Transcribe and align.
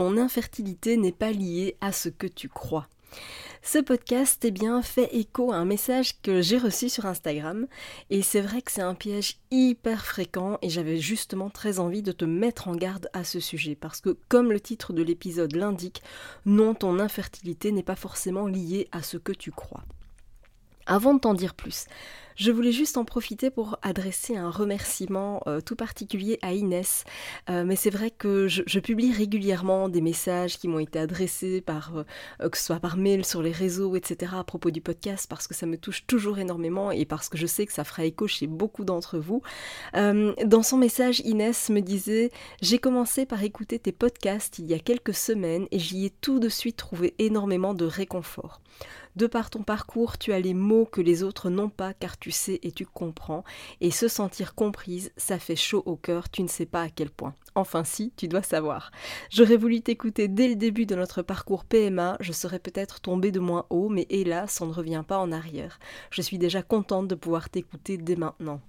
Infertilité 0.00 0.96
n'est 0.96 1.12
pas 1.12 1.30
liée 1.30 1.76
à 1.80 1.92
ce 1.92 2.08
que 2.08 2.26
tu 2.26 2.48
crois. 2.48 2.88
Ce 3.62 3.78
podcast 3.78 4.42
eh 4.46 4.50
bien, 4.50 4.80
fait 4.80 5.14
écho 5.14 5.52
à 5.52 5.56
un 5.56 5.66
message 5.66 6.20
que 6.22 6.40
j'ai 6.40 6.56
reçu 6.56 6.88
sur 6.88 7.04
Instagram 7.04 7.66
et 8.08 8.22
c'est 8.22 8.40
vrai 8.40 8.62
que 8.62 8.72
c'est 8.72 8.80
un 8.80 8.94
piège 8.94 9.36
hyper 9.50 10.06
fréquent 10.06 10.58
et 10.62 10.70
j'avais 10.70 10.96
justement 10.96 11.50
très 11.50 11.78
envie 11.78 12.02
de 12.02 12.12
te 12.12 12.24
mettre 12.24 12.68
en 12.68 12.74
garde 12.74 13.10
à 13.12 13.22
ce 13.22 13.38
sujet 13.38 13.74
parce 13.74 14.00
que 14.00 14.16
comme 14.28 14.50
le 14.50 14.60
titre 14.60 14.94
de 14.94 15.02
l'épisode 15.02 15.54
l'indique, 15.54 16.02
non 16.46 16.74
ton 16.74 16.98
infertilité 16.98 17.70
n'est 17.70 17.82
pas 17.82 17.96
forcément 17.96 18.46
liée 18.46 18.88
à 18.92 19.02
ce 19.02 19.18
que 19.18 19.32
tu 19.32 19.50
crois. 19.50 19.84
Avant 20.90 21.14
de 21.14 21.20
t'en 21.20 21.34
dire 21.34 21.54
plus, 21.54 21.86
je 22.34 22.50
voulais 22.50 22.72
juste 22.72 22.96
en 22.96 23.04
profiter 23.04 23.48
pour 23.48 23.78
adresser 23.82 24.36
un 24.36 24.50
remerciement 24.50 25.40
euh, 25.46 25.60
tout 25.60 25.76
particulier 25.76 26.40
à 26.42 26.52
Inès. 26.52 27.04
Euh, 27.48 27.62
mais 27.64 27.76
c'est 27.76 27.90
vrai 27.90 28.10
que 28.10 28.48
je, 28.48 28.80
publie 28.80 29.12
régulièrement 29.12 29.88
des 29.88 30.00
messages 30.00 30.58
qui 30.58 30.66
m'ont 30.66 30.80
été 30.80 30.98
adressés 30.98 31.60
par, 31.60 31.92
euh, 31.96 32.48
que 32.48 32.58
ce 32.58 32.64
soit 32.64 32.80
par 32.80 32.96
mail, 32.96 33.24
sur 33.24 33.40
les 33.40 33.52
réseaux, 33.52 33.94
etc. 33.94 34.32
à 34.36 34.42
propos 34.42 34.72
du 34.72 34.80
podcast 34.80 35.28
parce 35.30 35.46
que 35.46 35.54
ça 35.54 35.64
me 35.64 35.78
touche 35.78 36.08
toujours 36.08 36.40
énormément 36.40 36.90
et 36.90 37.04
parce 37.04 37.28
que 37.28 37.38
je 37.38 37.46
sais 37.46 37.66
que 37.66 37.72
ça 37.72 37.84
fera 37.84 38.04
écho 38.04 38.26
chez 38.26 38.48
beaucoup 38.48 38.84
d'entre 38.84 39.20
vous. 39.20 39.42
dans 39.94 40.62
son 40.64 40.76
message, 40.76 41.20
Inès 41.20 41.70
me 41.70 41.80
disait 41.80 42.32
J'ai 42.62 42.80
commencé 42.80 43.26
par 43.26 43.44
écouter 43.44 43.78
tes 43.78 43.92
podcasts 43.92 44.58
il 44.58 44.66
y 44.66 44.74
a 44.74 44.80
quelques 44.80 45.14
semaines 45.14 45.68
et 45.70 45.78
j'y 45.78 46.06
ai 46.06 46.10
tout 46.10 46.40
de 46.40 46.48
suite 46.48 46.78
trouvé 46.78 47.14
énormément 47.18 47.74
de 47.74 47.84
réconfort. 47.84 48.60
De 49.20 49.26
par 49.26 49.50
ton 49.50 49.62
parcours, 49.62 50.16
tu 50.16 50.32
as 50.32 50.40
les 50.40 50.54
mots 50.54 50.86
que 50.86 51.02
les 51.02 51.22
autres 51.22 51.50
n'ont 51.50 51.68
pas 51.68 51.92
car 51.92 52.16
tu 52.16 52.30
sais 52.30 52.58
et 52.62 52.72
tu 52.72 52.86
comprends. 52.86 53.44
Et 53.82 53.90
se 53.90 54.08
sentir 54.08 54.54
comprise, 54.54 55.12
ça 55.18 55.38
fait 55.38 55.56
chaud 55.56 55.82
au 55.84 55.96
cœur, 55.96 56.30
tu 56.30 56.42
ne 56.42 56.48
sais 56.48 56.64
pas 56.64 56.84
à 56.84 56.88
quel 56.88 57.10
point. 57.10 57.34
Enfin 57.54 57.84
si, 57.84 58.14
tu 58.16 58.28
dois 58.28 58.42
savoir. 58.42 58.92
J'aurais 59.28 59.58
voulu 59.58 59.82
t'écouter 59.82 60.26
dès 60.26 60.48
le 60.48 60.56
début 60.56 60.86
de 60.86 60.94
notre 60.94 61.20
parcours 61.20 61.66
PMA, 61.66 62.16
je 62.20 62.32
serais 62.32 62.60
peut-être 62.60 63.02
tombée 63.02 63.30
de 63.30 63.40
moins 63.40 63.66
haut, 63.68 63.90
mais 63.90 64.06
hélas, 64.08 64.58
on 64.62 64.68
ne 64.68 64.72
revient 64.72 65.04
pas 65.06 65.18
en 65.18 65.32
arrière. 65.32 65.78
Je 66.10 66.22
suis 66.22 66.38
déjà 66.38 66.62
contente 66.62 67.06
de 67.06 67.14
pouvoir 67.14 67.50
t'écouter 67.50 67.98
dès 67.98 68.16
maintenant. 68.16 68.62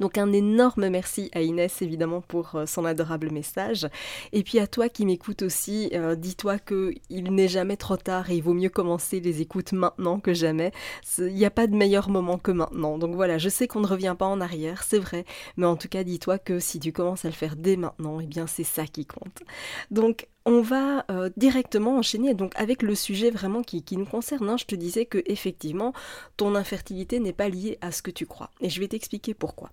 Donc 0.00 0.18
un 0.18 0.32
énorme 0.32 0.88
merci 0.88 1.30
à 1.34 1.42
Inès 1.42 1.82
évidemment 1.82 2.22
pour 2.22 2.56
euh, 2.56 2.66
son 2.66 2.84
adorable 2.84 3.30
message. 3.30 3.86
Et 4.32 4.42
puis 4.42 4.58
à 4.58 4.66
toi 4.66 4.88
qui 4.88 5.06
m'écoutes 5.06 5.42
aussi, 5.42 5.90
euh, 5.94 6.14
dis-toi 6.14 6.58
qu'il 6.58 7.32
n'est 7.32 7.48
jamais 7.48 7.76
trop 7.76 7.96
tard 7.96 8.30
et 8.30 8.36
il 8.36 8.42
vaut 8.42 8.54
mieux 8.54 8.70
commencer 8.70 9.20
les 9.20 9.42
écoutes 9.42 9.72
maintenant 9.72 10.18
que 10.18 10.34
jamais. 10.34 10.72
Il 11.18 11.34
n'y 11.34 11.44
a 11.44 11.50
pas 11.50 11.66
de 11.66 11.76
meilleur 11.76 12.08
moment 12.08 12.38
que 12.38 12.50
maintenant. 12.50 12.98
Donc 12.98 13.14
voilà, 13.14 13.38
je 13.38 13.48
sais 13.48 13.68
qu'on 13.68 13.80
ne 13.80 13.86
revient 13.86 14.16
pas 14.18 14.26
en 14.26 14.40
arrière, 14.40 14.82
c'est 14.82 14.98
vrai, 14.98 15.24
mais 15.56 15.66
en 15.66 15.76
tout 15.76 15.88
cas 15.88 16.02
dis-toi 16.02 16.38
que 16.38 16.58
si 16.58 16.80
tu 16.80 16.92
commences 16.92 17.24
à 17.24 17.28
le 17.28 17.34
faire 17.34 17.56
dès 17.56 17.76
maintenant, 17.76 18.20
eh 18.20 18.26
bien 18.26 18.46
c'est 18.46 18.64
ça 18.64 18.86
qui 18.86 19.06
compte. 19.06 19.42
Donc 19.90 20.26
on 20.46 20.62
va 20.62 21.04
euh, 21.10 21.30
directement 21.36 21.96
enchaîner 21.98 22.34
donc 22.34 22.52
avec 22.56 22.82
le 22.82 22.94
sujet 22.94 23.30
vraiment 23.30 23.62
qui, 23.62 23.84
nous 23.92 24.06
concerne. 24.06 24.48
Hein. 24.48 24.56
Je 24.56 24.64
te 24.64 24.74
disais 24.74 25.04
que 25.04 25.22
effectivement 25.26 25.92
ton 26.36 26.54
infertilité 26.54 27.20
n'est 27.20 27.32
pas 27.32 27.48
liée 27.48 27.78
à 27.80 27.92
ce 27.92 28.02
que 28.02 28.10
tu 28.10 28.26
crois. 28.26 28.50
Et 28.60 28.70
je 28.70 28.80
vais 28.80 28.88
t'expliquer 28.88 29.34
pourquoi. 29.34 29.70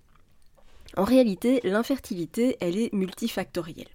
En 0.98 1.04
réalité, 1.04 1.62
l'infertilité, 1.64 2.58
elle 2.60 2.76
est 2.76 2.92
multifactorielle. 2.92 3.88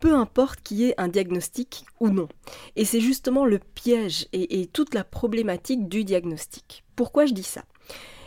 Peu 0.00 0.14
importe 0.14 0.62
qu'il 0.62 0.78
y 0.78 0.88
ait 0.88 0.94
un 0.98 1.08
diagnostic 1.08 1.84
ou 2.00 2.08
non. 2.08 2.28
Et 2.76 2.84
c'est 2.86 3.00
justement 3.00 3.44
le 3.44 3.58
piège 3.58 4.26
et, 4.32 4.66
toute 4.66 4.94
la 4.94 5.04
problématique 5.04 5.88
du 5.88 6.02
diagnostic. 6.02 6.84
Pourquoi 6.96 7.26
je 7.26 7.34
dis 7.34 7.42
ça? 7.42 7.64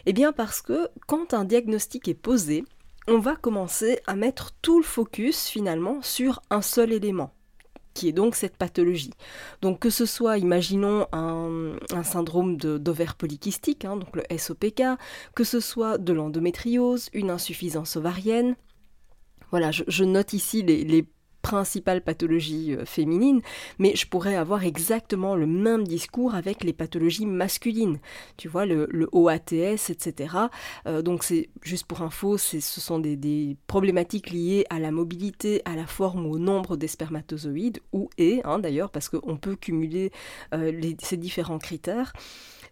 Eh 0.06 0.14
bien 0.14 0.32
parce 0.32 0.62
que 0.62 0.88
quand 1.08 1.34
un 1.34 1.44
diagnostic 1.44 2.08
est 2.08 2.14
posé, 2.14 2.64
on 3.08 3.20
va 3.20 3.36
commencer 3.36 4.00
à 4.06 4.16
mettre 4.16 4.52
tout 4.62 4.78
le 4.80 4.86
focus 4.86 5.48
finalement 5.48 6.02
sur 6.02 6.42
un 6.50 6.62
seul 6.62 6.94
élément 6.94 7.34
qui 7.98 8.08
est 8.08 8.14
donc 8.14 8.36
cette 8.36 8.58
pathologie. 8.58 9.14
Donc 9.64 9.80
que 9.80 9.90
ce 9.90 10.06
soit, 10.06 10.38
imaginons, 10.38 11.08
un, 11.12 11.74
syndrome 12.04 12.56
d'ovaire 12.56 13.16
polykystique, 13.16 13.86
hein, 13.86 13.98
donc 13.98 14.16
le 14.16 14.38
SOPK, 14.38 14.84
que 15.34 15.44
ce 15.44 15.60
soit 15.60 15.98
de 15.98 16.14
l'endométriose, 16.14 17.10
une 17.14 17.32
insuffisance 17.32 17.96
ovarienne, 17.96 18.56
voilà, 19.50 19.72
je, 19.72 20.04
note 20.04 20.34
ici 20.34 20.62
les, 20.62 20.84
les 20.84 21.08
principales 21.48 22.02
pathologies 22.02 22.76
euh, 22.76 22.84
féminines, 22.84 23.42
mais 23.80 23.96
je 23.96 24.06
pourrais 24.06 24.36
avoir 24.36 24.66
exactement 24.66 25.34
le 25.34 25.48
même 25.48 25.88
discours 25.88 26.36
avec 26.36 26.66
les 26.66 26.74
pathologies 26.74 27.26
masculines. 27.26 28.00
Tu 28.36 28.50
vois, 28.50 28.66
le, 28.66 29.08
OATS, 29.14 29.90
etc. 29.90 30.36
Euh, 30.88 31.02
donc 31.02 31.24
c'est 31.24 31.48
juste 31.62 31.86
pour 31.86 32.02
info, 32.02 32.38
ce 32.38 32.60
sont 32.60 33.00
des, 33.00 33.56
problématiques 33.68 34.30
liées 34.30 34.66
à 34.70 34.78
la 34.80 34.92
mobilité, 34.92 35.62
à 35.64 35.78
la 35.78 35.88
forme 35.88 36.26
ou 36.26 36.34
au 36.34 36.38
nombre 36.38 36.76
des 36.76 36.90
spermatozoïdes, 36.90 37.80
ou 37.94 38.10
et, 38.18 38.42
hein, 38.44 38.60
d'ailleurs, 38.60 38.90
parce 38.90 39.08
qu'on 39.08 39.38
peut 39.38 39.56
cumuler 39.56 40.12
euh, 40.54 40.94
ces 41.02 41.16
différents 41.16 41.60
critères. 41.60 42.12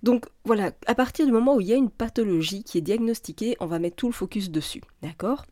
Donc 0.03 0.25
voilà, 0.43 0.71
à 0.85 0.95
partir 0.95 1.25
du 1.25 1.31
moment 1.31 1.55
où 1.55 1.61
il 1.61 1.67
y 1.67 1.73
a 1.73 1.77
une 1.77 1.89
pathologie 1.89 2.65
qui 2.65 2.77
est 2.77 2.81
diagnostiquée, 2.81 3.55
on 3.61 3.67
va 3.67 3.79
mettre 3.79 3.95
tout 3.95 4.07
le 4.07 4.13
focus 4.13 4.51
dessus, 4.51 4.81
d'accord? 5.01 5.45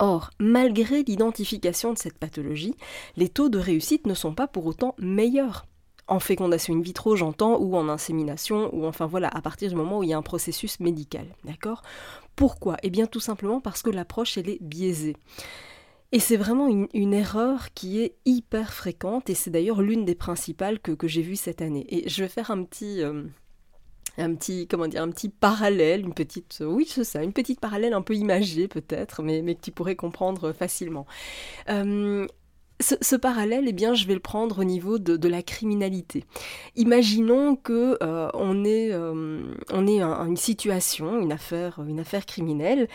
Or, 0.00 0.30
malgré 0.38 1.02
l'identification 1.02 1.92
de 1.92 1.98
cette 1.98 2.18
pathologie, 2.18 2.74
les 3.16 3.28
taux 3.28 3.50
de 3.50 3.58
réussite 3.58 4.06
ne 4.06 4.14
sont 4.14 4.34
pas 4.34 4.48
pour 4.48 4.64
autant 4.64 4.94
meilleurs. 4.98 5.66
En 6.08 6.20
fécondation 6.20 6.74
in 6.74 6.80
vitro, 6.80 7.16
j'entends, 7.16 7.60
ou 7.60 7.76
en 7.76 7.88
insémination, 7.88 8.74
ou 8.74 8.86
enfin 8.86 9.06
voilà, 9.06 9.28
à 9.28 9.42
partir 9.42 9.68
du 9.68 9.76
moment 9.76 9.98
où 9.98 10.02
il 10.02 10.08
y 10.08 10.14
a 10.14 10.18
un 10.18 10.22
processus 10.22 10.80
médical. 10.80 11.26
D'accord? 11.44 11.82
Pourquoi? 12.34 12.78
Eh 12.82 12.88
bien 12.88 13.06
tout 13.06 13.20
simplement 13.20 13.60
parce 13.60 13.82
que 13.82 13.90
l'approche, 13.90 14.38
elle 14.38 14.48
est 14.48 14.62
biaisée. 14.62 15.16
Et 16.12 16.18
c'est 16.18 16.38
vraiment 16.38 16.66
une, 16.66 17.14
erreur 17.14 17.72
qui 17.74 18.00
est 18.00 18.16
hyper 18.24 18.72
fréquente, 18.72 19.28
et 19.28 19.34
c'est 19.34 19.50
d'ailleurs 19.50 19.82
l'une 19.82 20.06
des 20.06 20.16
principales 20.16 20.80
que, 20.80 20.96
j'ai 21.06 21.22
vues 21.22 21.36
cette 21.36 21.60
année. 21.60 21.84
Et 21.88 22.08
je 22.08 22.22
vais 22.22 22.28
faire 22.28 22.50
un 22.50 22.64
petit, 22.64 23.02
euh, 23.02 23.24
un 24.20 24.34
petit, 24.34 24.66
comment 24.66 24.86
dire, 24.86 25.02
un 25.02 25.10
petit 25.10 25.28
parallèle, 25.28 26.00
une 26.02 26.14
petite, 26.14 26.62
oui 26.66 26.86
c'est 26.88 27.04
ça, 27.04 27.22
une 27.22 27.32
petite 27.32 27.60
parallèle 27.60 27.92
un 27.94 28.02
peu 28.02 28.14
imagée 28.14 28.68
peut-être, 28.68 29.22
mais, 29.22 29.42
mais 29.42 29.54
que 29.54 29.60
tu 29.62 29.72
pourrais 29.72 29.96
comprendre 29.96 30.52
facilement. 30.52 31.06
Euh, 31.68 32.26
ce, 32.80 33.16
parallèle, 33.16 33.64
eh 33.68 33.72
bien, 33.72 33.94
je 33.94 34.06
vais 34.06 34.14
le 34.14 34.20
prendre 34.20 34.60
au 34.60 34.64
niveau 34.64 34.98
de, 34.98 35.28
la 35.28 35.42
criminalité. 35.42 36.24
Imaginons 36.76 37.54
que 37.54 37.98
euh, 38.02 38.28
on 38.34 38.64
est, 38.64 38.92
euh, 38.92 39.42
une 39.70 40.36
situation, 40.36 41.20
une 41.20 41.32
affaire, 41.32 41.80
une 41.86 42.00
affaire 42.00 42.26
criminelle, 42.26 42.88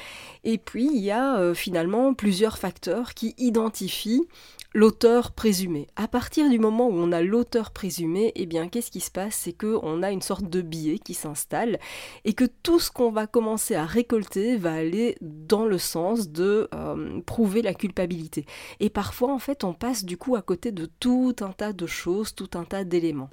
et 0.43 0.57
puis 0.57 0.89
il 0.91 1.01
y 1.01 1.11
a 1.11 1.53
finalement 1.53 2.13
plusieurs 2.13 2.57
facteurs 2.57 3.13
qui 3.13 3.35
identifient 3.37 4.27
l'auteur 4.75 5.31
présumé. 5.31 5.87
À 5.95 6.09
partir 6.09 6.49
du 6.49 6.59
moment 6.59 6.89
où 6.89 6.93
on 6.93 7.13
a 7.13 7.21
l'auteur 7.21 7.71
présumé, 7.71 8.33
eh 8.35 8.45
bien, 8.45 8.67
qu'est-ce 8.67 8.91
qui 8.91 8.99
se 8.99 9.09
passe? 9.09 9.35
C'est 9.35 9.53
qu'on 9.53 10.03
a 10.03 10.11
une 10.11 10.21
sorte 10.21 10.49
de 10.49 10.61
biais 10.61 10.99
qui 10.99 11.13
s'installe 11.13 11.79
et 12.25 12.33
que 12.33 12.43
tout 12.43 12.79
ce 12.79 12.91
qu'on 12.91 13.09
va 13.09 13.25
commencer 13.25 13.73
à 13.73 13.85
récolter 13.85 14.57
va 14.57 14.73
aller 14.73 15.15
dans 15.21 15.65
le 15.65 15.77
sens 15.77 16.29
de 16.29 16.67
euh, 16.75 17.21
prouver 17.21 17.61
la 17.61 17.73
culpabilité. 17.73 18.45
Et 18.81 18.89
parfois, 18.89 19.31
en 19.31 19.39
fait, 19.39 19.63
passe 19.75 20.03
du 20.03 20.17
coup 20.17 20.35
à 20.35 20.41
côté 20.41 20.71
de 20.71 20.85
tout 20.85 21.35
un 21.41 21.51
tas 21.51 21.73
de 21.73 21.85
choses, 21.85 22.33
tout 22.33 22.49
un 22.55 22.63
tas 22.63 22.83
d'éléments. 22.83 23.29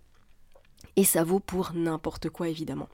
Et 0.96 1.04
ça 1.04 1.24
vaut 1.24 1.40
pour 1.40 1.72
n'importe 1.74 2.28
quoi, 2.28 2.48
évidemment. 2.48 2.88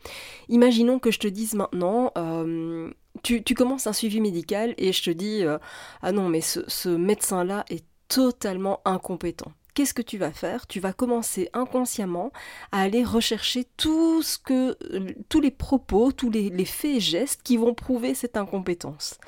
Imaginons 0.48 0.98
que 0.98 1.10
je 1.10 1.18
te 1.18 1.26
dise 1.26 1.54
maintenant, 1.54 2.12
euh, 2.16 2.90
tu, 3.22 3.42
commences 3.54 3.86
un 3.86 3.92
suivi 3.92 4.20
médical 4.20 4.74
et 4.78 4.92
je 4.92 5.02
te 5.02 5.10
dis, 5.10 5.42
euh, 5.44 5.58
ah 6.02 6.12
non, 6.12 6.28
mais 6.28 6.40
ce 6.40 6.88
médecin-là 6.88 7.64
est 7.70 7.84
totalement 8.08 8.80
incompétent. 8.84 9.52
qu'est-ce 9.74 9.94
que 9.94 10.02
tu 10.02 10.18
vas 10.18 10.32
faire? 10.32 10.66
Tu 10.66 10.80
vas 10.80 10.92
commencer 10.92 11.50
inconsciemment 11.52 12.32
à 12.72 12.82
aller 12.82 13.04
rechercher 13.04 13.64
tout 13.76 14.22
ce 14.22 14.38
que, 14.38 14.76
tous 15.28 15.40
les 15.40 15.50
propos, 15.50 16.12
tous 16.12 16.30
les 16.30 16.64
faits 16.64 16.96
et 16.96 17.00
gestes 17.00 17.42
qui 17.42 17.56
vont 17.56 17.74
prouver 17.74 18.14
cette 18.14 18.36
incompétence. 18.36 19.18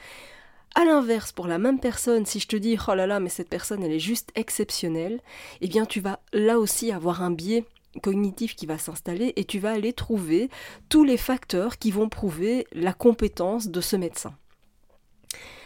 A 0.77 0.85
l'inverse, 0.85 1.33
pour 1.33 1.47
la 1.49 1.59
même 1.59 1.81
personne, 1.81 2.27
si 2.27 2.39
je 2.39 2.47
te 2.47 2.57
dis 2.57 2.79
oh 2.87 2.95
là 2.95 3.07
là, 3.07 3.19
mais 3.21 3.29
cette 3.29 3.49
personne 3.49 3.83
elle 3.83 3.93
est 3.93 3.99
juste 3.99 4.31
exceptionnelle, 4.37 5.21
eh 5.61 5.69
bien 5.69 5.85
tu 5.85 6.01
vas 6.01 6.21
là 6.33 6.59
aussi 6.59 6.93
avoir 6.93 7.23
un 7.23 7.31
biais 7.31 7.65
cognitif 8.03 8.55
qui 8.55 8.67
va 8.67 8.79
s'installer 8.79 9.33
et 9.35 9.45
tu 9.45 9.59
vas 9.59 9.73
aller 9.73 9.93
trouver 9.93 10.49
tous 10.89 11.03
les 11.03 11.17
facteurs 11.17 11.79
qui 11.79 11.91
vont 11.91 12.09
prouver 12.09 12.67
la 12.73 12.93
compétence 12.93 13.69
de 13.69 13.81
ce 13.81 13.97
médecin. 13.97 14.35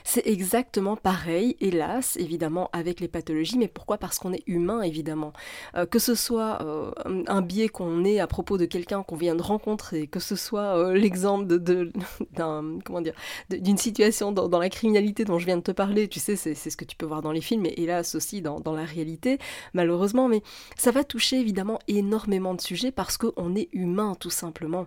C'est 0.06 0.26
exactement 0.26 0.96
pareil, 0.96 1.56
hélas, 1.60 2.16
évidemment, 2.16 2.68
avec 2.74 3.00
les 3.00 3.08
pathologies, 3.08 3.56
mais 3.56 3.68
pourquoi? 3.68 3.96
Parce 3.96 4.18
qu'on 4.18 4.34
est 4.34 4.42
humain, 4.46 4.82
évidemment. 4.82 5.32
Euh, 5.76 5.86
que 5.86 5.98
ce 5.98 6.14
soit 6.14 6.60
euh, 6.60 6.90
un 7.26 7.40
biais 7.40 7.68
qu'on 7.68 8.04
ait 8.04 8.20
à 8.20 8.26
propos 8.26 8.58
de 8.58 8.66
quelqu'un 8.66 9.02
qu'on 9.02 9.16
vient 9.16 9.34
de 9.34 9.40
rencontrer, 9.40 10.06
que 10.06 10.20
ce 10.20 10.36
soit 10.36 10.76
euh, 10.76 10.92
l'exemple 10.92 11.46
de, 11.46 11.90
comment 12.36 13.00
dire, 13.00 13.14
d'une 13.48 13.78
situation 13.78 14.30
dans, 14.30 14.58
la 14.58 14.68
criminalité 14.68 15.24
dont 15.24 15.38
je 15.38 15.46
viens 15.46 15.56
de 15.56 15.62
te 15.62 15.72
parler, 15.72 16.06
tu 16.06 16.20
sais, 16.20 16.36
c'est 16.36 16.54
ce 16.54 16.76
que 16.76 16.84
tu 16.84 16.96
peux 16.96 17.06
voir 17.06 17.22
dans 17.22 17.32
les 17.32 17.40
films, 17.40 17.64
et 17.64 17.82
hélas 17.82 18.14
aussi 18.14 18.42
dans, 18.42 18.60
dans 18.60 18.74
la 18.74 18.84
réalité, 18.84 19.38
malheureusement, 19.72 20.28
mais 20.28 20.42
ça 20.76 20.90
va 20.90 21.02
toucher 21.02 21.40
évidemment 21.40 21.78
énormément 21.88 22.52
de 22.54 22.60
sujets 22.60 22.92
parce 22.92 23.16
qu'on 23.16 23.54
est 23.56 23.70
humain, 23.72 24.14
tout 24.20 24.30
simplement. 24.30 24.86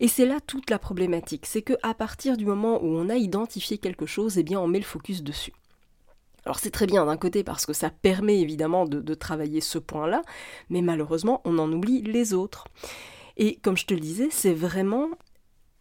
Et 0.00 0.08
c'est 0.08 0.26
là 0.26 0.38
toute 0.46 0.70
la 0.70 0.78
problématique, 0.78 1.44
c'est 1.44 1.62
que 1.62 1.74
à 1.82 1.92
partir 1.92 2.38
du 2.38 2.46
moment 2.46 2.82
où 2.82 2.86
on 2.86 3.10
a 3.10 3.16
identifié 3.16 3.76
quelque 3.76 4.06
chose, 4.06 4.38
on 4.54 4.68
met 4.68 4.78
le 4.78 4.84
focus 4.84 5.22
dessus. 5.22 5.52
Alors 6.44 6.60
c'est 6.60 6.70
très 6.70 6.86
bien 6.86 7.04
d'un 7.06 7.16
côté 7.16 7.42
parce 7.42 7.66
que 7.66 7.72
ça 7.72 7.90
permet 7.90 8.38
évidemment 8.40 8.84
de, 8.84 9.14
travailler 9.14 9.60
ce 9.60 9.78
point-là, 9.78 10.22
mais 10.70 10.80
malheureusement 10.80 11.40
on 11.44 11.58
en 11.58 11.72
oublie 11.72 12.02
les 12.02 12.34
autres. 12.34 12.68
Et 13.36 13.56
comme 13.56 13.76
je 13.76 13.86
te 13.86 13.94
le 13.94 14.00
disais, 14.00 14.28
c'est 14.30 14.54
vraiment 14.54 15.08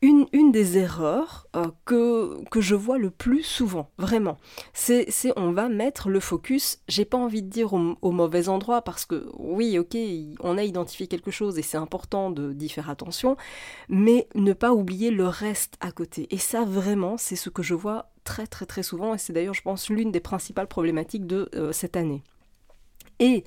une, 0.02 0.52
des 0.52 0.78
erreurs 0.78 1.48
euh, 1.56 1.68
que, 1.86 2.44
que 2.50 2.62
je 2.62 2.76
vois 2.76 2.98
le 2.98 3.10
plus 3.10 3.44
souvent, 3.44 3.90
vraiment. 3.98 4.38
C'est 4.74 5.08
on 5.36 5.52
va 5.52 5.70
mettre 5.70 6.10
le 6.10 6.20
focus, 6.20 6.80
j'ai 6.88 7.06
pas 7.06 7.18
envie 7.18 7.42
de 7.42 7.50
dire 7.50 7.74
au, 7.74 8.12
mauvais 8.12 8.50
endroit, 8.50 8.82
parce 8.82 9.06
que 9.06 9.30
oui, 9.38 9.80
ok, 9.80 9.98
on 10.42 10.58
a 10.58 10.64
identifié 10.64 11.08
quelque 11.08 11.32
chose 11.32 11.58
et 11.58 11.62
c'est 11.62 11.78
important 11.78 12.30
d'y 12.32 12.70
faire 12.70 12.90
attention, 12.90 13.38
mais 13.90 14.28
ne 14.36 14.54
pas 14.54 14.74
oublier 14.74 15.12
le 15.12 15.28
reste 15.28 15.76
à 15.80 15.92
côté. 15.92 16.28
Et 16.32 16.38
ça, 16.38 16.64
vraiment, 16.66 17.18
c'est 17.18 17.36
ce 17.36 17.50
que 17.50 17.64
je 17.64 17.74
vois 17.74 18.12
très 18.24 18.48
très 18.48 18.66
très 18.66 18.84
souvent, 18.84 19.14
et 19.14 19.18
c'est 19.18 19.34
d'ailleurs, 19.34 19.54
je 19.54 19.62
pense, 19.62 19.90
l'une 19.90 20.12
des 20.12 20.20
principales 20.20 20.68
problématiques 20.68 21.26
de 21.26 21.50
euh, 21.56 21.72
cette 21.72 21.96
année. 21.96 22.24
Et 23.20 23.44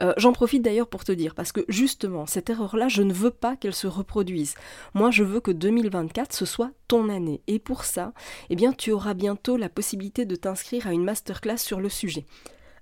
euh, 0.00 0.12
j'en 0.16 0.32
profite 0.32 0.62
d'ailleurs 0.62 0.88
pour 0.88 1.04
te 1.04 1.12
dire, 1.12 1.34
parce 1.34 1.52
que 1.52 1.60
justement, 1.68 2.26
cette 2.26 2.50
erreur-là, 2.50 2.88
je 2.88 3.02
ne 3.02 3.12
veux 3.12 3.30
pas 3.30 3.56
qu'elle 3.56 3.74
se 3.74 3.86
reproduise. 3.86 4.54
Moi, 4.94 5.10
je 5.10 5.24
veux 5.24 5.40
que 5.40 5.50
2024, 5.50 6.32
ce 6.32 6.44
soit 6.44 6.70
ton 6.86 7.08
année. 7.08 7.42
Et 7.46 7.58
pour 7.58 7.84
ça, 7.84 8.12
eh 8.50 8.56
bien, 8.56 8.72
tu 8.72 8.92
auras 8.92 9.14
bientôt 9.14 9.56
la 9.56 9.68
possibilité 9.68 10.24
de 10.24 10.36
t'inscrire 10.36 10.86
à 10.86 10.92
une 10.92 11.04
masterclass 11.04 11.58
sur 11.58 11.80
le 11.80 11.88
sujet. 11.88 12.26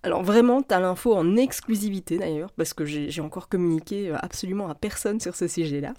Alors 0.02 0.22
vraiment, 0.22 0.62
tu 0.62 0.74
as 0.74 0.80
l'info 0.80 1.14
en 1.14 1.36
exclusivité 1.36 2.18
d'ailleurs, 2.18 2.52
parce 2.52 2.74
que 2.74 2.84
j'ai 2.84 3.20
encore 3.20 3.48
communiqué 3.48 4.10
euh, 4.10 4.16
absolument 4.20 4.68
à 4.68 4.74
personne 4.74 5.20
sur 5.20 5.34
ce 5.34 5.48
sujet-là. 5.48 5.94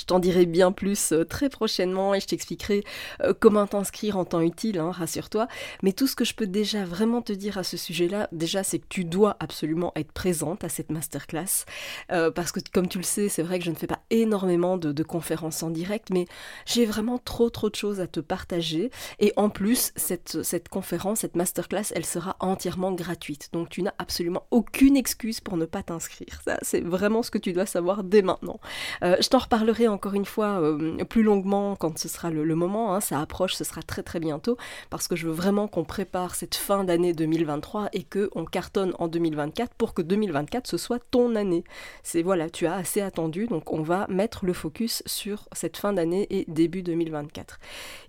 Je 0.00 0.06
t'en 0.06 0.18
dirai 0.18 0.46
bien 0.46 0.72
plus 0.72 1.12
euh, 1.12 1.24
très 1.26 1.50
prochainement 1.50 2.14
et 2.14 2.20
je 2.20 2.26
t'expliquerai 2.26 2.84
euh, 3.22 3.34
comment 3.38 3.66
t'inscrire 3.66 4.16
en 4.16 4.24
temps 4.24 4.40
utile, 4.40 4.78
hein, 4.78 4.92
rassure-toi. 4.92 5.46
Mais 5.82 5.92
tout 5.92 6.06
ce 6.06 6.16
que 6.16 6.24
je 6.24 6.34
peux 6.34 6.46
déjà 6.46 6.86
vraiment 6.86 7.20
te 7.20 7.34
dire 7.34 7.58
à 7.58 7.64
ce 7.64 7.76
sujet-là, 7.76 8.26
déjà, 8.32 8.62
c'est 8.62 8.78
que 8.78 8.86
tu 8.88 9.04
dois 9.04 9.36
absolument 9.40 9.92
être 9.96 10.12
présente 10.12 10.64
à 10.64 10.70
cette 10.70 10.90
masterclass. 10.90 11.66
Euh, 12.12 12.30
parce 12.30 12.50
que 12.50 12.60
comme 12.72 12.88
tu 12.88 12.96
le 12.96 13.04
sais, 13.04 13.28
c'est 13.28 13.42
vrai 13.42 13.58
que 13.58 13.64
je 13.66 13.70
ne 13.70 13.76
fais 13.76 13.86
pas 13.86 14.00
énormément 14.08 14.78
de, 14.78 15.02
conférences 15.02 15.62
en 15.62 15.70
direct, 15.70 16.08
mais 16.10 16.26
j'ai 16.66 16.86
vraiment 16.86 17.18
trop 17.18 17.50
trop 17.50 17.68
de 17.68 17.74
choses 17.74 18.00
à 18.00 18.06
te 18.06 18.20
partager. 18.20 18.90
Et 19.18 19.32
en 19.36 19.50
plus, 19.50 19.92
cette, 19.96 20.42
cette 20.42 20.68
conférence, 20.68 21.20
cette 21.20 21.36
masterclass, 21.36 21.92
elle 21.94 22.06
sera 22.06 22.36
entièrement 22.40 22.92
gratuite. 22.92 23.50
Donc 23.52 23.68
tu 23.68 23.82
n'as 23.82 23.94
absolument 23.98 24.46
aucune 24.50 24.96
excuse 24.96 25.40
pour 25.40 25.56
ne 25.56 25.66
pas 25.66 25.82
t'inscrire. 25.82 26.40
Ça, 26.44 26.58
c'est 26.62 26.80
vraiment 26.80 27.22
ce 27.22 27.30
que 27.30 27.38
tu 27.38 27.52
dois 27.52 27.66
savoir 27.66 28.04
dès 28.04 28.22
maintenant. 28.22 28.60
je 29.02 29.28
t'en 29.28 29.38
reparlerai 29.38 29.89
encore 29.90 30.14
une 30.14 30.24
fois 30.24 30.60
euh, 30.60 31.04
plus 31.04 31.22
longuement 31.22 31.76
quand 31.76 31.98
ce 31.98 32.08
sera 32.08 32.30
le, 32.30 32.54
moment. 32.54 32.94
Hein, 32.94 33.00
ça 33.00 33.20
approche, 33.20 33.54
ce 33.54 33.64
sera 33.64 33.82
très 33.82 34.02
très 34.02 34.20
bientôt 34.20 34.56
parce 34.90 35.08
que 35.08 35.16
je 35.16 35.26
veux 35.26 35.32
vraiment 35.32 35.68
qu'on 35.68 35.84
prépare 35.84 36.34
cette 36.34 36.54
fin 36.54 36.84
d'année 36.84 37.12
2023 37.12 37.88
et 37.92 38.02
que 38.02 38.30
on 38.34 38.44
cartonne 38.44 38.94
en 38.98 39.08
2024 39.08 39.74
pour 39.74 39.94
que 39.94 40.02
2024 40.02 40.66
ce 40.66 40.76
soit 40.76 41.00
ton 41.10 41.36
année. 41.36 41.64
C'est 42.02 42.22
voilà, 42.22 42.50
tu 42.50 42.66
as 42.66 42.74
assez 42.74 43.00
attendu, 43.00 43.46
donc 43.46 43.72
on 43.72 43.82
va 43.82 44.06
mettre 44.08 44.44
le 44.44 44.52
focus 44.52 45.02
sur 45.06 45.48
cette 45.52 45.76
fin 45.76 45.92
d'année 45.92 46.26
et 46.30 46.44
début 46.48 46.82
2024. 46.82 47.58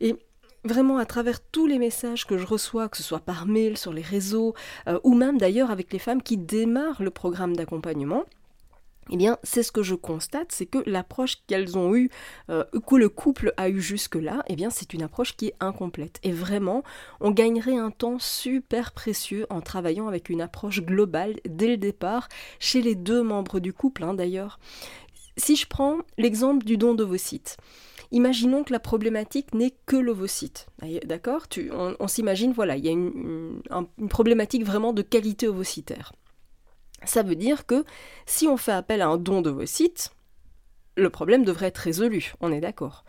Et 0.01 0.15
vraiment 0.63 0.97
à 0.97 1.05
travers 1.05 1.39
tous 1.41 1.67
les 1.67 1.79
messages 1.79 2.25
que 2.25 2.37
je 2.37 2.45
reçois, 2.45 2.89
que 2.89 2.97
ce 2.97 3.03
soit 3.03 3.19
par 3.19 3.45
mail, 3.45 3.77
sur 3.77 3.93
les 3.93 4.01
réseaux, 4.01 4.53
euh, 4.87 4.99
ou 5.03 5.15
même 5.15 5.37
d'ailleurs 5.37 5.71
avec 5.71 5.91
les 5.91 5.99
femmes 5.99 6.21
qui 6.21 6.37
démarrent 6.37 7.01
le 7.01 7.09
programme 7.09 7.55
d'accompagnement, 7.55 8.25
eh 9.09 9.17
bien, 9.17 9.37
c'est 9.43 9.63
ce 9.63 9.71
que 9.71 9.83
je 9.83 9.95
constate, 9.95 10.51
c'est 10.51 10.67
que 10.67 10.83
l'approche 10.85 11.37
qu'elles 11.47 11.77
ont 11.77 11.95
eue, 11.95 12.09
euh, 12.49 12.63
que 12.87 12.95
le 12.95 13.09
couple 13.09 13.53
a 13.57 13.67
eu 13.69 13.81
jusque-là, 13.81 14.43
eh 14.47 14.55
bien, 14.55 14.69
c'est 14.69 14.93
une 14.93 15.01
approche 15.01 15.35
qui 15.35 15.47
est 15.47 15.55
incomplète. 15.59 16.19
Et 16.23 16.31
vraiment, 16.31 16.83
on 17.19 17.31
gagnerait 17.31 17.77
un 17.77 17.91
temps 17.91 18.19
super 18.19 18.91
précieux 18.91 19.47
en 19.49 19.61
travaillant 19.61 20.07
avec 20.07 20.29
une 20.29 20.41
approche 20.41 20.81
globale 20.81 21.37
dès 21.45 21.67
le 21.67 21.77
départ, 21.77 22.29
chez 22.59 22.81
les 22.81 22.95
deux 22.95 23.23
membres 23.23 23.59
du 23.59 23.73
couple, 23.73 24.03
hein, 24.03 24.13
d'ailleurs. 24.13 24.59
Si 25.35 25.55
je 25.55 25.65
prends 25.67 25.99
l'exemple 26.17 26.65
du 26.65 26.77
don 26.77 26.93
d'ovocytes, 26.93 27.57
imaginons 28.11 28.63
que 28.63 28.73
la 28.73 28.79
problématique 28.79 29.55
n'est 29.55 29.73
que 29.87 29.95
l'ovocyte. 29.95 30.67
D'accord? 31.05 31.47
On, 31.71 32.07
s'imagine, 32.07 32.53
voilà, 32.53 32.75
il 32.77 32.85
y 32.85 32.89
a 32.89 32.91
une 32.91 33.61
problématique 34.09 34.65
vraiment 34.65 34.93
de 34.93 35.01
qualité 35.01 35.47
ovocytaire. 35.47 36.11
Ça 37.03 37.23
veut 37.23 37.35
dire 37.35 37.65
que 37.65 37.83
si 38.25 38.47
on 38.47 38.57
fait 38.57 38.71
appel 38.71 39.01
à 39.01 39.07
un 39.07 39.17
don 39.17 39.41
de 39.41 39.65
sites, 39.65 40.11
le 40.95 41.09
problème 41.09 41.43
devrait 41.43 41.67
être 41.67 41.77
résolu, 41.77 42.33
on 42.41 42.51
est 42.51 42.59
d'accord. 42.59 43.05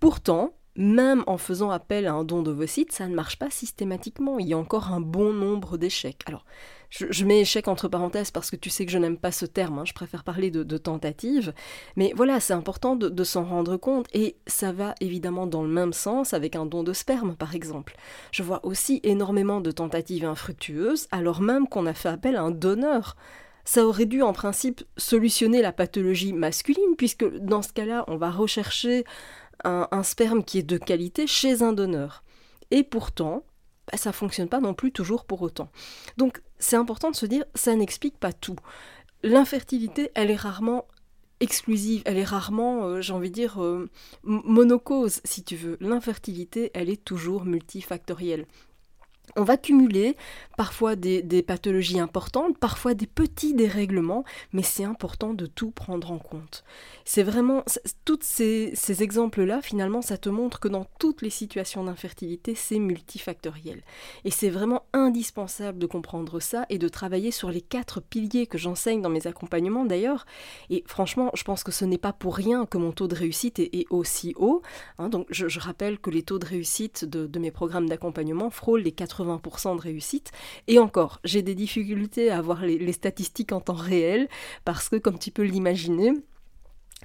Pourtant, 0.00 0.54
même 0.76 1.24
en 1.26 1.38
faisant 1.38 1.70
appel 1.70 2.06
à 2.06 2.12
un 2.12 2.24
don 2.24 2.44
sites, 2.66 2.92
ça 2.92 3.06
ne 3.08 3.14
marche 3.14 3.38
pas 3.38 3.50
systématiquement. 3.50 4.38
Il 4.38 4.48
y 4.48 4.54
a 4.54 4.58
encore 4.58 4.92
un 4.92 5.00
bon 5.00 5.32
nombre 5.32 5.78
d'échecs. 5.78 6.22
Alors, 6.26 6.44
je, 6.90 7.24
mets 7.24 7.40
échec 7.40 7.68
entre 7.68 7.88
parenthèses 7.88 8.30
parce 8.30 8.50
que 8.50 8.56
tu 8.56 8.70
sais 8.70 8.86
que 8.86 8.92
je 8.92 8.98
n'aime 8.98 9.18
pas 9.18 9.32
ce 9.32 9.44
terme, 9.46 9.80
hein. 9.80 9.84
je 9.84 9.92
préfère 9.92 10.22
parler 10.22 10.50
de, 10.50 10.62
de 10.62 10.76
tentative. 10.78 11.52
Mais 11.96 12.12
voilà, 12.14 12.40
c'est 12.40 12.52
important 12.52 12.96
de, 12.96 13.24
s'en 13.24 13.44
rendre 13.44 13.76
compte 13.76 14.06
et 14.14 14.36
ça 14.46 14.72
va 14.72 14.94
évidemment 15.00 15.46
dans 15.46 15.62
le 15.62 15.68
même 15.68 15.92
sens 15.92 16.32
avec 16.32 16.54
un 16.54 16.66
don 16.66 16.84
de 16.84 16.92
sperme, 16.92 17.34
par 17.34 17.54
exemple. 17.54 17.96
Je 18.30 18.42
vois 18.42 18.64
aussi 18.64 19.00
énormément 19.02 19.60
de 19.60 19.70
tentatives 19.70 20.24
infructueuses 20.24 21.08
alors 21.10 21.40
même 21.40 21.66
qu'on 21.68 21.86
a 21.86 21.94
fait 21.94 22.08
appel 22.08 22.36
à 22.36 22.42
un 22.42 22.50
donneur 22.50 23.16
ça 23.66 23.84
aurait 23.84 24.06
dû 24.06 24.22
en 24.22 24.32
principe 24.32 24.84
solutionner 24.96 25.60
la 25.60 25.72
pathologie 25.72 26.32
masculine, 26.32 26.94
puisque 26.96 27.28
dans 27.38 27.62
ce 27.62 27.72
cas-là, 27.72 28.04
on 28.06 28.16
va 28.16 28.30
rechercher 28.30 29.04
un, 29.66 30.02
sperme 30.02 30.44
qui 30.44 30.58
est 30.58 30.62
de 30.62 30.78
qualité 30.78 31.26
chez 31.26 31.62
un 31.62 31.72
donneur. 31.72 32.22
Et 32.70 32.82
pourtant, 32.82 33.44
bah, 33.90 33.98
ça 33.98 34.12
fonctionne 34.12 34.48
pas 34.48 34.60
non 34.60 34.74
plus 34.74 34.92
toujours 34.92 35.24
pour 35.24 35.42
autant. 35.42 35.70
Donc 36.16 36.42
c'est 36.58 36.76
important 36.76 37.10
de 37.10 37.16
se 37.16 37.26
dire, 37.26 37.44
ça 37.54 37.74
n'explique 37.74 38.18
pas 38.18 38.32
tout. 38.32 38.56
L'infertilité, 39.22 40.10
elle 40.14 40.30
est 40.30 40.36
rarement 40.36 40.86
exclusive, 41.40 42.02
elle 42.06 42.16
est 42.16 42.24
rarement, 42.24 42.84
euh, 42.84 43.00
j'ai 43.00 43.12
envie 43.12 43.30
de 43.30 43.34
dire, 43.34 43.62
euh, 43.62 43.90
monocause, 44.22 45.20
si 45.24 45.42
tu 45.42 45.56
veux. 45.56 45.76
L'infertilité, 45.80 46.70
elle 46.74 46.88
est 46.88 47.04
toujours 47.04 47.44
multifactorielle. 47.44 48.46
On 49.34 49.42
va 49.42 49.56
cumuler 49.56 50.16
parfois 50.56 50.96
des, 50.96 51.42
pathologies 51.42 52.00
importantes, 52.00 52.56
parfois 52.58 52.94
des 52.94 53.06
petits 53.06 53.54
dérèglements, 53.54 54.24
mais 54.52 54.62
c'est 54.62 54.84
important 54.84 55.34
de 55.34 55.46
tout 55.46 55.70
prendre 55.70 56.10
en 56.12 56.18
compte. 56.18 56.64
C'est 57.04 57.22
vraiment, 57.22 57.64
tous 58.04 58.20
ces, 58.22 58.72
exemples-là, 59.02 59.60
finalement, 59.62 60.00
ça 60.00 60.16
te 60.16 60.28
montre 60.28 60.60
que 60.60 60.68
dans 60.68 60.86
toutes 60.98 61.22
les 61.22 61.30
situations 61.30 61.84
d'infertilité, 61.84 62.54
c'est 62.54 62.78
multifactoriel. 62.78 63.82
Et 64.24 64.30
c'est 64.30 64.48
vraiment 64.48 64.84
indispensable 64.92 65.78
de 65.78 65.86
comprendre 65.86 66.40
ça 66.40 66.64
et 66.70 66.78
de 66.78 66.88
travailler 66.88 67.30
sur 67.30 67.50
les 67.50 67.60
quatre 67.60 68.00
piliers 68.00 68.46
que 68.46 68.58
j'enseigne 68.58 69.02
dans 69.02 69.10
mes 69.10 69.26
accompagnements 69.26 69.84
d'ailleurs. 69.84 70.24
Et 70.70 70.84
franchement, 70.86 71.30
je 71.34 71.44
pense 71.44 71.64
que 71.64 71.72
ce 71.72 71.84
n'est 71.84 71.98
pas 71.98 72.12
pour 72.12 72.36
rien 72.36 72.64
que 72.64 72.78
mon 72.78 72.92
taux 72.92 73.08
de 73.08 73.14
réussite 73.14 73.58
est, 73.58 73.86
aussi 73.90 74.34
haut. 74.36 74.62
Hein. 74.98 75.08
donc 75.08 75.26
je, 75.30 75.60
rappelle 75.60 75.98
que 75.98 76.10
les 76.10 76.22
taux 76.22 76.38
de 76.38 76.46
réussite 76.46 77.04
de, 77.04 77.38
mes 77.38 77.50
programmes 77.50 77.88
d'accompagnement 77.88 78.50
frôlent 78.50 78.82
les 78.82 78.92
80 78.92 79.15
80% 79.16 79.76
de 79.76 79.80
réussite. 79.80 80.32
Et 80.66 80.78
encore, 80.78 81.20
j'ai 81.24 81.42
des 81.42 81.54
difficultés 81.54 82.30
à 82.30 82.38
avoir 82.38 82.64
les, 82.64 82.92
statistiques 82.92 83.52
en 83.52 83.60
temps 83.60 83.74
réel 83.74 84.28
parce 84.64 84.88
que, 84.88 84.96
comme 84.96 85.18
tu 85.18 85.30
peux 85.30 85.42
l'imaginer, 85.42 86.12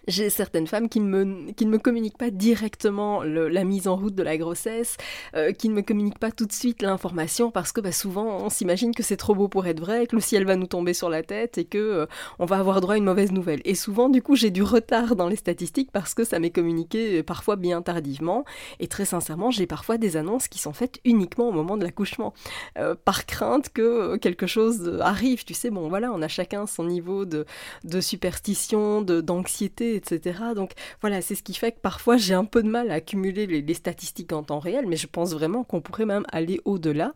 j'ai 0.07 0.29
certaines 0.29 0.67
femmes 0.67 0.89
qui, 0.89 0.99
me, 0.99 1.51
qui 1.51 1.65
ne 1.65 1.71
me 1.71 1.77
communiquent 1.77 2.17
pas 2.17 2.31
directement 2.31 3.23
la 3.23 3.63
mise 3.63 3.87
en 3.87 3.95
route 3.95 4.15
de 4.15 4.23
la 4.23 4.37
grossesse, 4.37 4.97
euh, 5.35 5.51
qui 5.51 5.69
ne 5.69 5.75
me 5.75 5.81
communiquent 5.81 6.19
pas 6.19 6.31
tout 6.31 6.45
de 6.45 6.51
suite 6.51 6.81
l'information 6.81 7.51
parce 7.51 7.71
que 7.71 7.81
bah, 7.81 7.91
souvent 7.91 8.37
on 8.37 8.49
s'imagine 8.49 8.95
que 8.95 9.03
c'est 9.03 9.17
trop 9.17 9.35
beau 9.35 9.47
pour 9.47 9.67
être 9.67 9.79
vrai, 9.79 10.07
que 10.07 10.15
le 10.15 10.21
ciel 10.21 10.45
va 10.45 10.55
nous 10.55 10.67
tomber 10.67 10.93
sur 10.93 11.09
la 11.09 11.23
tête 11.23 11.57
et 11.57 11.65
que 11.65 11.77
euh, 11.77 12.05
on 12.39 12.45
va 12.45 12.57
avoir 12.57 12.81
droit 12.81 12.95
à 12.95 12.97
une 12.97 13.05
mauvaise 13.05 13.31
nouvelle. 13.31 13.61
Et 13.63 13.75
souvent 13.75 14.09
du 14.09 14.21
coup 14.21 14.35
j'ai 14.35 14.49
du 14.49 14.63
retard 14.63 15.15
dans 15.15 15.27
les 15.27 15.35
statistiques 15.35 15.91
parce 15.91 16.13
que 16.13 16.23
ça 16.23 16.39
m'est 16.39 16.49
communiqué 16.49 17.19
euh, 17.19 17.23
parfois 17.23 17.55
bien 17.55 17.81
tardivement 17.81 18.43
et 18.79 18.87
très 18.87 19.05
sincèrement 19.05 19.51
j'ai 19.51 19.67
parfois 19.67 19.97
des 19.97 20.17
annonces 20.17 20.47
qui 20.47 20.59
sont 20.59 20.73
faites 20.73 20.99
uniquement 21.05 21.49
au 21.49 21.51
moment 21.51 21.77
de 21.77 21.83
l'accouchement 21.83 22.33
par 23.05 23.25
crainte 23.25 23.69
que 23.69 24.17
quelque 24.17 24.47
chose 24.47 24.99
arrive. 25.01 25.43
Tu 25.45 25.53
sais 25.53 25.69
bon 25.69 25.89
voilà 25.89 26.11
on 26.11 26.21
a 26.21 26.27
chacun 26.27 26.65
son 26.65 26.85
niveau 26.85 27.25
de, 27.25 27.45
de 27.83 28.01
superstition, 28.01 29.01
d'anxiété 29.01 29.80
etc. 29.81 30.39
Donc 30.55 30.71
voilà, 31.01 31.21
c'est 31.21 31.35
ce 31.35 31.43
qui 31.43 31.53
fait 31.53 31.71
que 31.71 31.79
parfois 31.79 32.17
j'ai 32.17 32.33
un 32.33 32.45
peu 32.45 32.63
de 32.63 32.69
mal 32.69 32.91
à 32.91 32.95
accumuler 32.95 33.47
les, 33.47 33.73
statistiques 33.73 34.33
en 34.33 34.43
temps 34.43 34.59
réel, 34.59 34.85
mais 34.87 34.95
je 34.95 35.07
pense 35.07 35.33
vraiment 35.33 35.63
qu'on 35.63 35.81
pourrait 35.81 36.05
même 36.05 36.25
aller 36.31 36.59
au-delà. 36.65 37.13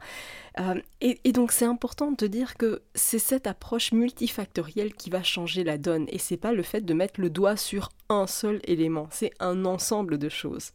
Euh, 0.59 0.81
et, 1.01 1.31
donc 1.33 1.51
c'est 1.51 1.65
important 1.65 2.11
de 2.11 2.27
dire 2.27 2.55
que 2.55 2.81
c'est 2.93 3.19
cette 3.19 3.45
approche 3.45 3.91
multifactorielle 3.91 4.93
qui 4.93 5.09
va 5.09 5.21
changer 5.21 5.63
la 5.63 5.77
donne, 5.77 6.05
et 6.09 6.17
c'est 6.17 6.37
pas 6.37 6.53
le 6.53 6.63
fait 6.63 6.81
de 6.81 6.93
mettre 6.93 7.19
le 7.19 7.29
doigt 7.29 7.57
sur 7.57 7.89
un 8.09 8.27
seul 8.27 8.61
élément, 8.63 9.07
c'est 9.11 9.33
un 9.39 9.65
ensemble 9.65 10.17
de 10.17 10.29
choses. 10.29 10.71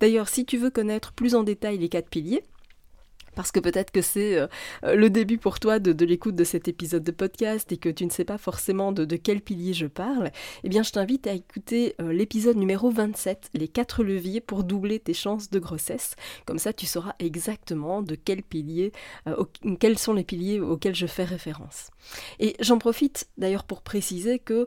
D'ailleurs, 0.00 0.28
si 0.28 0.44
tu 0.44 0.58
veux 0.58 0.70
connaître 0.70 1.12
plus 1.12 1.34
en 1.34 1.42
détail 1.42 1.78
les 1.78 1.88
quatre 1.88 2.08
piliers, 2.08 2.44
parce 3.36 3.52
que 3.52 3.60
peut-être 3.60 3.92
que 3.92 4.00
c'est 4.00 4.36
euh, 4.38 4.48
le 4.82 5.08
début 5.10 5.38
pour 5.38 5.60
toi 5.60 5.78
de, 5.78 6.04
l'écoute 6.04 6.34
de 6.34 6.42
cet 6.42 6.66
épisode 6.66 7.04
de 7.04 7.12
podcast 7.12 7.70
et 7.70 7.76
que 7.76 7.88
tu 7.88 8.04
ne 8.04 8.10
sais 8.10 8.24
pas 8.24 8.38
forcément 8.38 8.90
de, 8.90 9.04
quel 9.16 9.40
pilier 9.40 9.74
je 9.74 9.86
parle, 9.86 10.32
eh 10.64 10.68
bien 10.68 10.82
je 10.82 10.90
t'invite 10.90 11.28
à 11.28 11.32
écouter 11.32 11.94
euh, 12.00 12.12
l'épisode 12.12 12.56
numéro 12.56 12.90
27, 12.90 13.50
les 13.54 13.68
quatre 13.68 14.02
leviers 14.02 14.40
pour 14.40 14.64
doubler 14.64 14.98
tes 14.98 15.14
chances 15.14 15.50
de 15.50 15.58
grossesse. 15.58 16.16
Comme 16.46 16.58
ça, 16.58 16.72
tu 16.72 16.86
sauras 16.86 17.14
exactement 17.18 18.02
de 18.02 18.16
quel 18.16 18.42
pilier, 18.42 18.92
euh, 19.28 19.44
quels 19.78 19.98
sont 19.98 20.14
les 20.14 20.24
piliers 20.24 20.58
auxquels 20.58 20.94
je 20.94 21.06
fais 21.06 21.24
référence. 21.24 21.90
Et 22.40 22.56
j'en 22.60 22.78
profite 22.78 23.28
d'ailleurs 23.36 23.64
pour 23.64 23.82
préciser 23.82 24.38
que 24.38 24.66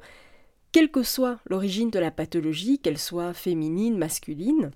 quelle 0.72 0.92
que 0.92 1.02
soit 1.02 1.40
l'origine 1.48 1.90
de 1.90 1.98
la 1.98 2.12
pathologie, 2.12 2.78
qu'elle 2.78 3.00
soit 3.00 3.34
féminine, 3.34 3.98
masculine, 3.98 4.70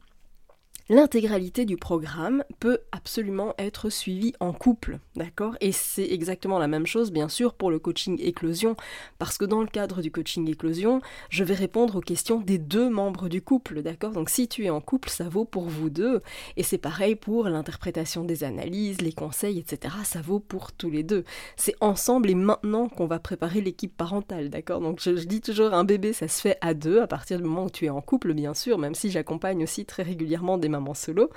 L'intégralité 0.94 1.66
du 1.66 1.76
programme 1.76 2.44
peut 2.60 2.78
absolument 2.92 3.56
être 3.58 3.90
suivie 3.90 4.36
en 4.40 4.54
couple, 4.54 5.00
d'accord? 5.16 5.56
Et 5.60 5.72
c'est 5.72 6.06
exactement 6.06 6.60
la 6.60 6.68
même 6.68 6.86
chose, 6.86 7.12
bien 7.12 7.30
sûr, 7.30 7.56
pour 7.56 7.72
le 7.72 7.80
coaching 7.80 8.22
éclosion, 8.22 8.76
parce 9.18 9.40
que 9.40 9.46
dans 9.46 9.62
le 9.62 9.68
cadre 9.68 10.04
du 10.04 10.12
coaching 10.12 10.48
éclosion, 10.48 11.02
je 11.30 11.44
vais 11.44 11.56
répondre 11.56 11.96
aux 11.96 12.02
questions 12.02 12.42
des 12.42 12.60
deux 12.60 12.92
membres 12.92 13.28
du 13.28 13.42
couple, 13.42 13.82
d'accord? 13.82 14.12
Donc 14.12 14.30
si 14.30 14.48
tu 14.48 14.66
es 14.66 14.70
en 14.70 14.82
couple, 14.82 15.10
ça 15.10 15.28
vaut 15.28 15.46
pour 15.46 15.64
vous 15.64 15.90
deux, 15.90 16.22
et 16.58 16.64
c'est 16.64 16.78
pareil 16.78 17.16
pour 17.16 17.50
l'interprétation 17.50 18.24
des 18.24 18.44
analyses, 18.44 19.02
les 19.02 19.14
conseils, 19.14 19.58
etc. 19.58 19.96
Ça 20.04 20.22
vaut 20.22 20.40
pour 20.40 20.74
tous 20.74 20.92
les 20.92 21.02
deux. 21.02 21.24
C'est 21.56 21.76
ensemble 21.82 22.30
et 22.30 22.36
maintenant 22.36 22.88
qu'on 22.88 23.08
va 23.08 23.18
préparer 23.18 23.62
l'équipe 23.62 23.98
parentale, 23.98 24.52
d'accord? 24.52 24.80
Donc 24.80 25.00
je, 25.02 25.16
je 25.16 25.26
dis 25.26 25.42
toujours, 25.42 25.74
un 25.74 25.86
bébé, 25.86 26.14
ça 26.14 26.28
se 26.28 26.40
fait 26.40 26.60
à 26.62 26.76
deux, 26.76 27.02
à 27.02 27.08
partir 27.08 27.40
du 27.40 27.46
moment 27.46 27.66
où 27.66 27.72
tu 27.72 27.86
es 27.86 27.90
en 27.90 28.02
couple, 28.02 28.36
bien 28.36 28.54
sûr, 28.54 28.78
même 28.78 28.94
si 28.94 29.10
j'accompagne 29.10 29.64
aussi 29.64 29.88
très 29.88 30.04
régulièrement 30.04 30.60
des 30.60 30.70
solo. 30.94 31.30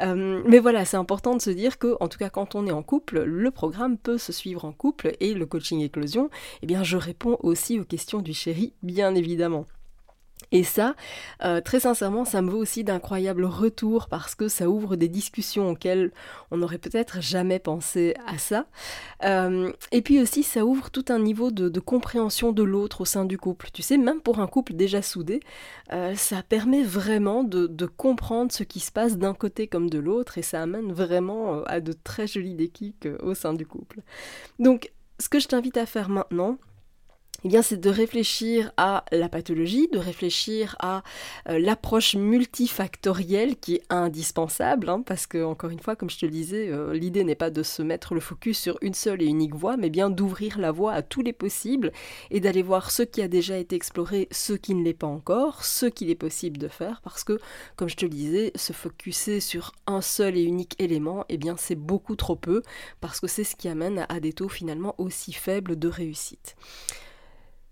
Euh, 0.00 0.42
mais 0.44 0.58
voilà, 0.58 0.84
c'est 0.84 0.96
important 0.96 1.36
de 1.36 1.40
se 1.40 1.50
dire 1.50 1.78
que, 1.78 1.96
en 2.00 2.08
tout 2.08 2.18
cas, 2.18 2.30
quand 2.30 2.56
on 2.56 2.66
est 2.66 2.72
en 2.72 2.82
couple, 2.82 3.22
le 3.22 3.50
programme 3.52 3.96
peut 3.96 4.18
se 4.18 4.32
suivre 4.32 4.64
en 4.64 4.72
couple 4.72 5.12
et 5.20 5.34
le 5.34 5.46
coaching 5.46 5.80
éclosion, 5.80 6.30
eh 6.62 6.66
bien, 6.66 6.82
je 6.82 6.96
réponds 6.96 7.36
aussi 7.40 7.78
aux 7.78 7.84
questions 7.84 8.20
du 8.20 8.34
chéri, 8.34 8.72
bien 8.82 9.14
évidemment. 9.14 9.66
Et 10.50 10.64
ça, 10.64 10.94
euh, 11.44 11.60
très 11.60 11.80
sincèrement, 11.80 12.24
ça 12.24 12.40
me 12.40 12.50
vaut 12.50 12.58
aussi 12.58 12.82
d'incroyables 12.82 13.44
retours 13.44 14.08
parce 14.08 14.34
que 14.34 14.48
ça 14.48 14.68
ouvre 14.70 14.96
des 14.96 15.08
discussions 15.08 15.70
auxquelles 15.70 16.10
on 16.50 16.56
n'aurait 16.58 16.78
peut-être 16.78 17.20
jamais 17.20 17.58
pensé 17.58 18.14
à 18.26 18.38
ça. 18.38 18.66
Euh, 19.24 19.70
et 19.92 20.00
puis 20.00 20.20
aussi, 20.20 20.42
ça 20.42 20.64
ouvre 20.64 20.90
tout 20.90 21.04
un 21.08 21.18
niveau 21.18 21.50
de, 21.50 21.80
compréhension 21.80 22.52
de 22.52 22.62
l'autre 22.62 23.02
au 23.02 23.04
sein 23.04 23.24
du 23.26 23.36
couple. 23.36 23.68
Tu 23.72 23.82
sais, 23.82 23.98
même 23.98 24.20
pour 24.20 24.40
un 24.40 24.46
couple 24.46 24.72
déjà 24.72 25.02
soudé, 25.02 25.40
euh, 25.92 26.14
ça 26.14 26.42
permet 26.42 26.82
vraiment 26.82 27.44
de, 27.44 27.68
comprendre 27.86 28.52
ce 28.52 28.62
qui 28.62 28.80
se 28.80 28.92
passe 28.92 29.18
d'un 29.18 29.34
côté 29.34 29.66
comme 29.66 29.90
de 29.90 29.98
l'autre 29.98 30.38
et 30.38 30.42
ça 30.42 30.62
amène 30.62 30.92
vraiment 30.92 31.62
à 31.64 31.80
de 31.80 31.92
très 31.92 32.26
jolis 32.26 32.54
déclics 32.54 33.08
au 33.22 33.34
sein 33.34 33.54
du 33.54 33.66
couple. 33.66 34.00
Donc, 34.58 34.92
ce 35.18 35.28
que 35.28 35.40
je 35.40 35.48
t'invite 35.48 35.76
à 35.76 35.86
faire 35.86 36.08
maintenant, 36.08 36.58
eh 37.44 37.48
bien, 37.48 37.62
c'est 37.62 37.76
de 37.76 37.88
réfléchir 37.88 38.72
à 38.76 39.04
la 39.12 39.28
pathologie, 39.28 39.86
de 39.92 39.98
réfléchir 39.98 40.74
à 40.80 41.04
euh, 41.48 41.60
l'approche 41.60 42.16
multifactorielle 42.16 43.56
qui 43.56 43.76
est 43.76 43.82
indispensable, 43.90 44.88
hein, 44.88 45.02
parce 45.06 45.28
que, 45.28 45.44
encore 45.44 45.70
une 45.70 45.78
fois, 45.78 45.94
comme 45.94 46.10
je 46.10 46.18
te 46.18 46.26
le 46.26 46.32
disais, 46.32 46.68
euh, 46.68 46.92
l'idée 46.94 47.22
n'est 47.22 47.36
pas 47.36 47.50
de 47.50 47.62
se 47.62 47.80
mettre 47.80 48.14
le 48.14 48.20
focus 48.20 48.58
sur 48.58 48.76
une 48.82 48.94
seule 48.94 49.22
et 49.22 49.26
unique 49.26 49.54
voie, 49.54 49.76
mais 49.76 49.88
bien 49.88 50.10
d'ouvrir 50.10 50.58
la 50.58 50.72
voie 50.72 50.92
à 50.92 51.02
tous 51.02 51.22
les 51.22 51.32
possibles 51.32 51.92
et 52.32 52.40
d'aller 52.40 52.62
voir 52.62 52.90
ce 52.90 53.04
qui 53.04 53.22
a 53.22 53.28
déjà 53.28 53.56
été 53.56 53.76
exploré, 53.76 54.26
ce 54.32 54.54
qui 54.54 54.74
ne 54.74 54.82
l'est 54.82 54.92
pas 54.92 55.06
encore, 55.06 55.64
ce 55.64 55.86
qu'il 55.86 56.10
est 56.10 56.16
possible 56.16 56.58
de 56.58 56.66
faire, 56.66 57.00
parce 57.04 57.22
que, 57.22 57.38
comme 57.76 57.88
je 57.88 57.94
te 57.94 58.04
le 58.04 58.10
disais, 58.10 58.50
se 58.56 58.72
focuser 58.72 59.38
sur 59.38 59.70
un 59.86 60.00
seul 60.00 60.36
et 60.36 60.42
unique 60.42 60.74
élément, 60.80 61.24
eh 61.28 61.36
bien, 61.36 61.54
c'est 61.56 61.76
beaucoup 61.76 62.16
trop 62.16 62.34
peu, 62.34 62.62
parce 63.00 63.20
que 63.20 63.28
c'est 63.28 63.44
ce 63.44 63.54
qui 63.54 63.68
amène 63.68 64.06
à 64.08 64.18
des 64.18 64.32
taux 64.32 64.48
finalement 64.48 64.96
aussi 64.98 65.32
faibles 65.32 65.78
de 65.78 65.86
réussite. 65.86 66.56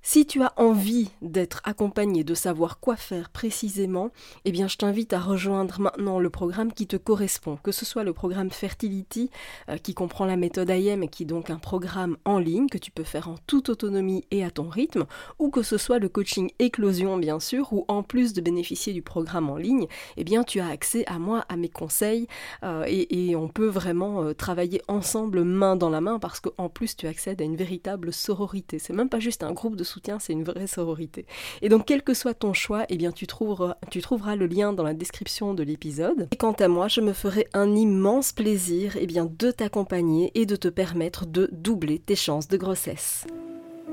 Si 0.08 0.24
tu 0.24 0.40
as 0.40 0.52
envie 0.56 1.10
d'être 1.20 1.60
accompagné, 1.64 2.22
de 2.22 2.34
savoir 2.34 2.78
quoi 2.78 2.94
faire 2.94 3.28
précisément, 3.28 4.12
eh 4.44 4.52
bien 4.52 4.68
je 4.68 4.76
t'invite 4.76 5.12
à 5.12 5.18
rejoindre 5.18 5.80
maintenant 5.80 6.20
le 6.20 6.30
programme 6.30 6.72
qui 6.72 6.86
te 6.86 6.96
correspond, 6.96 7.58
que 7.60 7.72
ce 7.72 7.84
soit 7.84 8.04
le 8.04 8.12
programme 8.12 8.52
Fertility 8.52 9.30
euh, 9.68 9.78
qui 9.78 9.94
comprend 9.94 10.24
la 10.24 10.36
méthode 10.36 10.70
IM 10.70 11.02
et 11.02 11.08
qui 11.08 11.24
est 11.24 11.26
donc 11.26 11.50
un 11.50 11.58
programme 11.58 12.18
en 12.24 12.38
ligne 12.38 12.68
que 12.68 12.78
tu 12.78 12.92
peux 12.92 13.02
faire 13.02 13.28
en 13.28 13.34
toute 13.48 13.68
autonomie 13.68 14.24
et 14.30 14.44
à 14.44 14.52
ton 14.52 14.68
rythme, 14.68 15.06
ou 15.40 15.50
que 15.50 15.64
ce 15.64 15.76
soit 15.76 15.98
le 15.98 16.08
coaching 16.08 16.52
éclosion 16.60 17.16
bien 17.16 17.40
sûr, 17.40 17.72
où 17.72 17.84
en 17.88 18.04
plus 18.04 18.32
de 18.32 18.40
bénéficier 18.40 18.92
du 18.92 19.02
programme 19.02 19.50
en 19.50 19.56
ligne, 19.56 19.88
eh 20.16 20.22
bien 20.22 20.44
tu 20.44 20.60
as 20.60 20.68
accès 20.68 21.04
à 21.08 21.18
moi, 21.18 21.44
à 21.48 21.56
mes 21.56 21.68
conseils 21.68 22.28
euh, 22.62 22.84
et, 22.86 23.34
on 23.34 23.48
peut 23.48 23.66
vraiment 23.66 24.22
euh, 24.22 24.34
travailler 24.34 24.82
ensemble 24.86 25.42
main 25.42 25.74
dans 25.74 25.90
la 25.90 26.00
main 26.00 26.20
parce 26.20 26.38
qu'en 26.38 26.68
plus 26.68 26.96
tu 26.96 27.08
accèdes 27.08 27.42
à 27.42 27.44
une 27.44 27.56
véritable 27.56 28.12
sororité. 28.12 28.78
C'est 28.78 28.92
même 28.92 29.08
pas 29.08 29.18
juste 29.18 29.42
un 29.42 29.52
groupe 29.52 29.74
de 29.74 29.82
c'est 30.18 30.32
une 30.32 30.44
vraie 30.44 30.66
sororité. 30.66 31.26
Et 31.62 31.68
donc, 31.68 31.86
quel 31.86 32.02
que 32.02 32.14
soit 32.14 32.34
ton 32.34 32.52
choix, 32.52 32.84
eh 32.88 32.96
bien, 32.96 33.12
tu 33.12 33.26
trouveras, 33.26 33.76
tu 33.90 34.00
trouveras 34.00 34.36
le 34.36 34.46
lien 34.46 34.72
dans 34.72 34.84
la 34.84 34.94
description 34.94 35.54
de 35.54 35.62
l'épisode. 35.62 36.28
Et 36.32 36.36
quant 36.36 36.52
à 36.52 36.68
moi, 36.68 36.88
je 36.88 37.00
me 37.00 37.12
ferai 37.12 37.48
un 37.52 37.74
immense 37.74 38.32
plaisir 38.32 38.96
eh 39.00 39.06
bien, 39.06 39.28
de 39.38 39.50
t'accompagner 39.50 40.30
et 40.34 40.46
de 40.46 40.56
te 40.56 40.68
permettre 40.68 41.26
de 41.26 41.48
doubler 41.52 41.98
tes 41.98 42.16
chances 42.16 42.48
de 42.48 42.56
grossesse. 42.56 43.26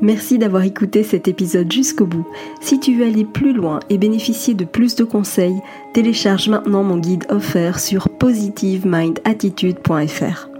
Merci 0.02 0.38
d'avoir 0.38 0.64
écouté 0.64 1.04
cet 1.04 1.28
épisode 1.28 1.70
jusqu'au 1.72 2.06
bout. 2.06 2.28
Si 2.62 2.80
tu 2.80 2.98
veux 2.98 3.06
aller 3.06 3.26
plus 3.26 3.54
loin 3.54 3.80
et 3.90 3.98
bénéficier 3.98 4.54
de 4.54 4.66
plus 4.66 4.96
de 4.96 5.04
conseils, 5.04 5.60
télécharge 5.94 6.50
maintenant 6.50 6.84
mon 6.84 6.98
guide 6.98 7.26
offert 7.30 7.80
sur 7.80 8.10
positivemindattitude.fr. 8.10 10.53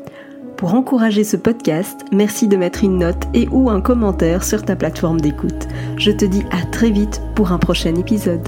Pour 0.58 0.76
encourager 0.76 1.24
ce 1.24 1.36
podcast, 1.36 2.06
merci 2.12 2.48
de 2.48 2.56
mettre 2.56 2.84
une 2.84 3.00
note 3.00 3.28
et 3.34 3.48
ou 3.50 3.70
un 3.70 3.82
commentaire 3.82 4.44
sur 4.44 4.64
ta 4.64 4.76
plateforme 4.76 5.20
d'écoute. 5.20 5.68
Je 5.98 6.12
te 6.12 6.26
dis 6.26 6.44
à 6.52 6.66
très 6.72 6.90
vite 6.90 7.22
pour 7.36 7.52
un 7.52 7.58
prochain 7.58 7.96
épisode. 7.96 8.48